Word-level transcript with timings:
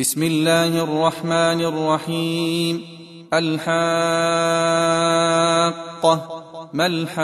بسم 0.00 0.22
الله 0.22 0.82
الرحمن 0.82 1.60
الرحيم. 1.60 2.84
الحاقة. 3.32 3.64
ما 6.72 6.86
الحاقة؟ 6.86 7.20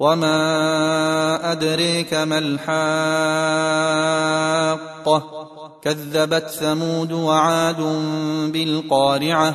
وما 0.00 1.52
أدريك 1.52 2.14
ما 2.14 2.38
الحاقة؟ 2.38 2.68
كذبت 5.82 6.50
ثمود 6.50 7.12
وعاد 7.12 7.80
بالقارعة. 8.52 9.54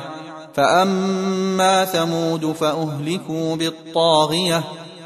فأما 0.54 1.84
ثمود 1.84 2.52
فأهلكوا 2.52 3.56
بالطاغية. 3.56 4.62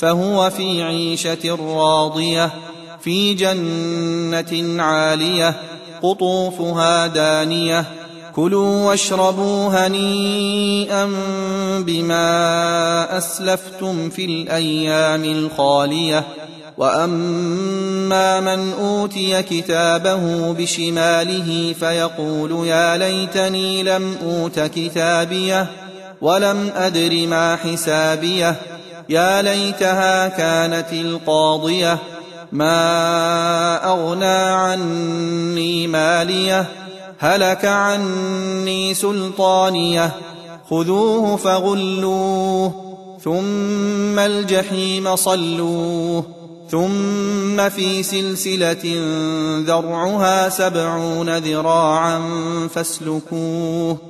فهو 0.00 0.50
في 0.50 0.82
عيشة 0.82 1.58
راضية 1.74 2.50
في 3.00 3.34
جنة 3.34 4.82
عالية 4.82 5.54
قطوفها 6.02 7.06
دانية. 7.06 7.84
كلوا 8.36 8.86
واشربوا 8.86 9.68
هنيئا 9.68 11.10
بما 11.78 13.18
أسلفتم 13.18 14.10
في 14.10 14.24
الأيام 14.24 15.24
الخالية. 15.24 16.24
وأما 16.78 18.40
من 18.40 18.72
أوتي 18.72 19.42
كتابه 19.42 20.52
بشماله 20.52 21.74
فيقول 21.80 22.66
يا 22.66 22.96
ليتني 22.96 23.82
لم 23.82 24.16
أوت 24.24 24.60
كتابيه 24.60 25.66
ولم 26.20 26.70
أدر 26.76 27.26
ما 27.26 27.56
حسابيه. 27.56 28.69
يا 29.10 29.42
ليتها 29.42 30.28
كانت 30.28 30.92
القاضية 30.92 31.98
ما 32.52 33.90
أغنى 33.92 34.24
عني 34.24 35.86
مالية 35.86 36.66
هلك 37.18 37.64
عني 37.64 38.94
سلطانية 38.94 40.12
خذوه 40.70 41.36
فغلوه 41.36 42.72
ثم 43.24 44.18
الجحيم 44.18 45.16
صلوه 45.16 46.24
ثم 46.70 47.68
في 47.68 48.02
سلسلة 48.02 49.02
ذرعها 49.66 50.48
سبعون 50.48 51.38
ذراعا 51.38 52.20
فاسلكوه. 52.74 54.09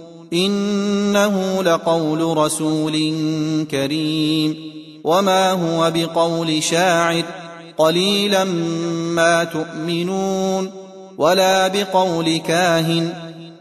إنه 0.33 1.63
لقول 1.63 2.37
رسول 2.37 3.15
كريم. 3.71 4.71
وما 5.03 5.51
هو 5.51 5.91
بقول 5.95 6.63
شاعر 6.63 7.23
قليلا 7.77 8.43
ما 9.13 9.43
تؤمنون 9.43 10.71
ولا 11.17 11.67
بقول 11.67 12.37
كاهن 12.37 13.13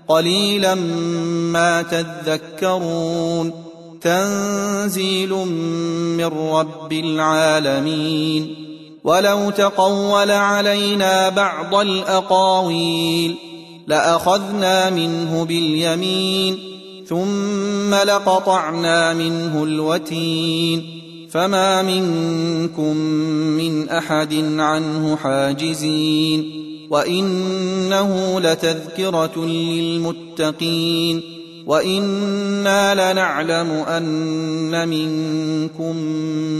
قليلا 0.08 0.74
ما 0.74 1.82
تذكرون. 1.82 3.52
تنزيل 4.00 5.30
من 6.16 6.50
رب 6.52 6.92
العالمين. 6.92 8.66
ولو 9.04 9.50
تقول 9.50 10.30
علينا 10.30 11.28
بعض 11.28 11.74
الأقاويل 11.74 13.49
لأخذنا 13.90 14.90
منه 14.90 15.44
باليمين 15.44 16.58
ثم 17.06 17.94
لقطعنا 17.94 19.14
منه 19.14 19.64
الوتين. 19.64 21.00
فما 21.30 21.82
منكم 21.82 22.96
من 23.56 23.88
أحد 23.88 24.34
عنه 24.58 25.16
حاجزين 25.16 26.52
وإنه 26.90 28.40
لتذكرة 28.40 29.44
للمتقين. 29.46 31.22
وإنا 31.66 33.12
لنعلم 33.12 33.70
أن 33.70 34.88
منكم 34.88 35.96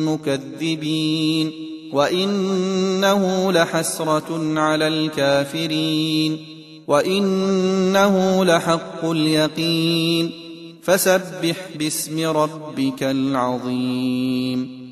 مكذبين 0.08 1.52
وإنه 1.92 3.52
لحسرة 3.52 4.60
على 4.60 4.88
الكافرين. 4.88 6.49
وانه 6.90 8.44
لحق 8.44 9.04
اليقين 9.04 10.30
فسبح 10.82 11.56
باسم 11.78 12.26
ربك 12.26 13.02
العظيم 13.02 14.89